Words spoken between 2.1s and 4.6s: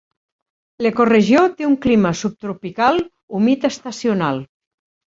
subtropical humit estacional.